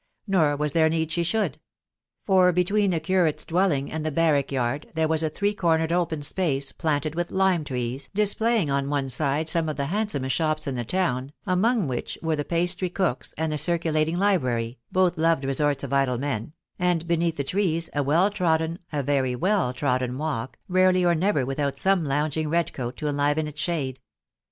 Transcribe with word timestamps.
Nor 0.25 0.55
was 0.55 0.71
there 0.71 0.89
need 0.89 1.11
she 1.11 1.21
should; 1.21 1.59
for 2.23 2.51
between 2.51 2.89
the 2.89 2.99
curate's 2.99 3.45
dwelling 3.45 3.91
and 3.91 4.03
the 4.03 4.09
barrack 4.09 4.51
yard 4.51 4.87
there 4.95 5.07
was 5.07 5.21
a 5.21 5.29
three 5.29 5.53
cornered 5.53 5.91
open 5.91 6.23
space, 6.23 6.71
planted 6.71 7.13
with 7.13 7.29
lime 7.29 7.63
trees, 7.63 8.09
displaying 8.11 8.71
on 8.71 8.89
one 8.89 9.09
side 9.09 9.47
some 9.47 9.69
of 9.69 9.75
the 9.77 9.85
handsomest 9.93 10.35
shops 10.35 10.65
in 10.65 10.73
the 10.73 10.83
town, 10.83 11.33
among 11.45 11.87
which 11.87 12.17
were 12.23 12.35
the 12.35 12.43
pastry 12.43 12.89
cook's 12.89 13.33
and 13.37 13.51
the 13.51 13.59
circulating 13.59 14.17
library 14.17 14.79
(both 14.91 15.19
loved 15.19 15.45
resorts 15.45 15.83
of 15.83 15.93
idle 15.93 16.17
men), 16.17 16.53
and 16.79 17.05
beneath 17.07 17.37
the 17.37 17.43
trees 17.43 17.87
a 17.93 18.01
well 18.01 18.31
trodden, 18.31 18.79
a 18.91 19.03
very 19.03 19.35
well 19.35 19.71
trodden 19.71 20.17
walk, 20.17 20.57
rarely 20.67 21.05
or 21.05 21.13
never 21.13 21.45
without 21.45 21.77
some 21.77 22.03
lounging 22.03 22.49
red 22.49 22.73
coat 22.73 22.97
to 22.97 23.07
enliven 23.07 23.45
its 23.45 23.61
shade. 23.61 23.99